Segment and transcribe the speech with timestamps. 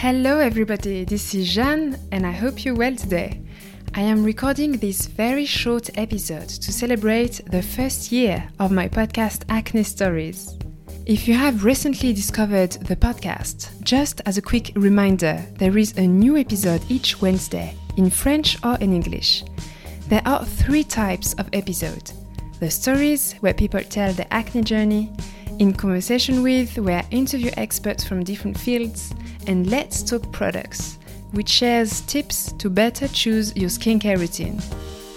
[0.00, 3.42] Hello, everybody, this is Jeanne, and I hope you're well today.
[3.94, 9.42] I am recording this very short episode to celebrate the first year of my podcast
[9.48, 10.56] Acne Stories.
[11.04, 16.06] If you have recently discovered the podcast, just as a quick reminder, there is a
[16.06, 19.42] new episode each Wednesday in French or in English.
[20.06, 22.14] There are three types of episodes
[22.60, 25.12] the stories, where people tell their acne journey,
[25.58, 29.12] in conversation with, where I interview experts from different fields,
[29.48, 30.98] and Let's Talk Products,
[31.32, 34.60] which shares tips to better choose your skincare routine.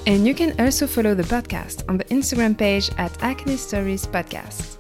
[0.08, 4.78] And you can also follow the podcast on the Instagram page at Acne Stories Podcast.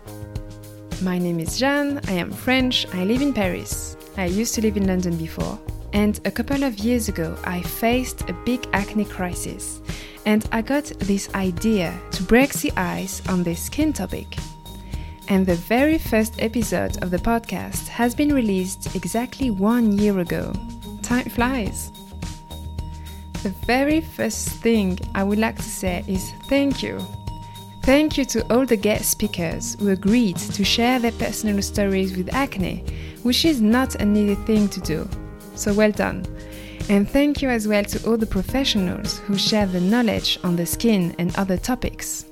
[1.01, 3.97] My name is Jeanne, I am French, I live in Paris.
[4.17, 5.59] I used to live in London before.
[5.93, 9.81] And a couple of years ago, I faced a big acne crisis
[10.25, 14.37] and I got this idea to break the ice on this skin topic.
[15.31, 20.52] And the very first episode of the podcast has been released exactly one year ago.
[21.02, 21.90] Time flies.
[23.41, 26.99] The very first thing I would like to say is thank you.
[27.82, 32.34] Thank you to all the guest speakers who agreed to share their personal stories with
[32.34, 32.84] acne,
[33.23, 35.10] which is not an easy thing to do.
[35.55, 36.26] So well done.
[36.90, 40.66] And thank you as well to all the professionals who share the knowledge on the
[40.66, 42.26] skin and other topics.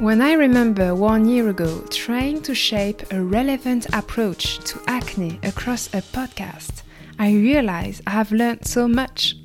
[0.00, 5.88] When I remember one year ago trying to shape a relevant approach to acne across
[5.88, 6.84] a podcast,
[7.18, 9.36] I realize I have learned so much.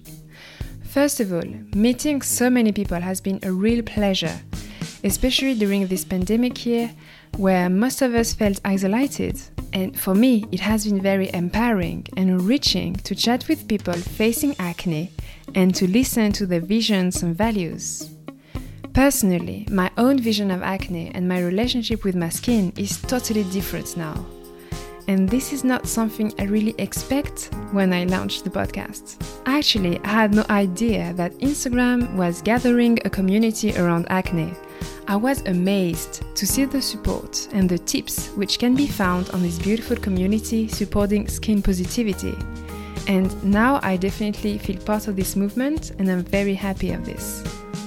[0.86, 1.44] First of all,
[1.76, 4.40] meeting so many people has been a real pleasure,
[5.04, 6.90] especially during this pandemic year
[7.36, 9.38] where most of us felt isolated
[9.74, 14.56] and for me, it has been very empowering and enriching to chat with people facing
[14.58, 15.12] acne
[15.54, 18.15] and to listen to their visions and values.
[18.96, 23.98] Personally, my own vision of acne and my relationship with my skin is totally different
[23.98, 24.26] now.
[25.08, 29.24] And this is not something I really expect when I launched the podcast.
[29.46, 34.54] Actually, I had no idea that Instagram was gathering a community around acne
[35.08, 39.44] I was amazed to see the support and the tips which can be found on
[39.44, 42.36] this beautiful community supporting skin positivity.
[43.08, 47.44] And now I definitely feel part of this movement and I'm very happy of this.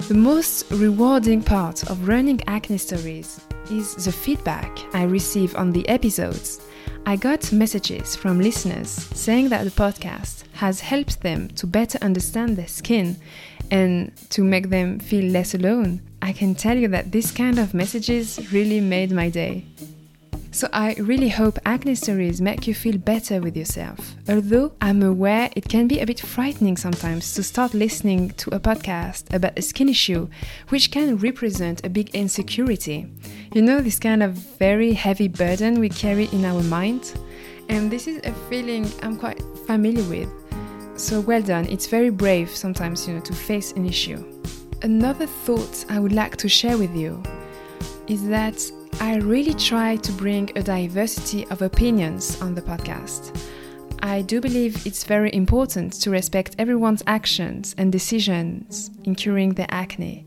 [0.09, 5.87] The most rewarding part of running acne stories is the feedback I receive on the
[5.87, 6.63] episodes.
[7.05, 12.57] I got messages from listeners saying that the podcast has helped them to better understand
[12.57, 13.19] their skin
[13.71, 16.01] and to make them feel less alone.
[16.23, 19.67] I can tell you that this kind of messages really made my day.
[20.59, 24.17] So I really hope acne stories make you feel better with yourself.
[24.29, 28.59] Although I'm aware it can be a bit frightening sometimes to start listening to a
[28.59, 30.29] podcast about a skin issue,
[30.71, 33.07] which can represent a big insecurity.
[33.55, 37.13] You know, this kind of very heavy burden we carry in our mind?
[37.69, 40.29] And this is a feeling I'm quite familiar with.
[40.97, 41.67] So well done.
[41.67, 44.27] It's very brave sometimes, you know, to face an issue.
[44.83, 47.23] Another thought I would like to share with you
[48.09, 48.59] is that
[49.00, 53.41] I really try to bring a diversity of opinions on the podcast.
[54.03, 59.69] I do believe it's very important to respect everyone's actions and decisions in curing their
[59.70, 60.26] acne.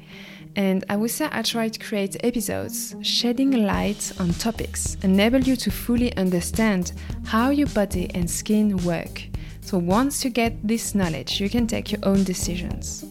[0.55, 5.57] And I would say I try to create episodes shedding light on topics, enable you
[5.57, 6.93] to fully understand
[7.25, 9.21] how your body and skin work.
[9.59, 13.03] So once you get this knowledge, you can take your own decisions.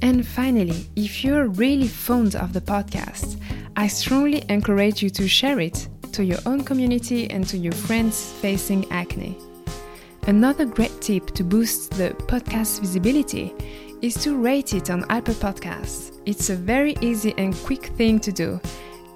[0.00, 3.38] And finally, if you're really fond of the podcast,
[3.76, 8.32] I strongly encourage you to share it to your own community and to your friends
[8.32, 9.36] facing acne.
[10.26, 13.54] Another great tip to boost the podcast visibility
[14.02, 16.20] is to rate it on Apple Podcasts.
[16.26, 18.60] It's a very easy and quick thing to do,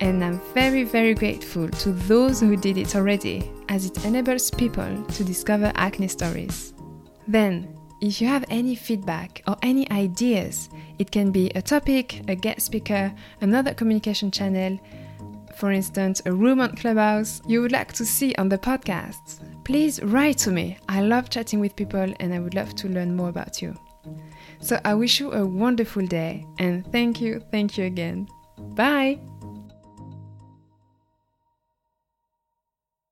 [0.00, 5.04] and I'm very, very grateful to those who did it already, as it enables people
[5.04, 6.72] to discover acne stories.
[7.28, 10.68] Then, if you have any feedback or any ideas,
[10.98, 14.78] it can be a topic, a guest speaker, another communication channel,
[15.56, 20.02] for instance, a room on Clubhouse you would like to see on the podcast, please
[20.02, 20.76] write to me.
[20.88, 23.74] I love chatting with people and I would love to learn more about you.
[24.60, 28.28] So I wish you a wonderful day and thank you, thank you again.
[28.74, 29.18] Bye!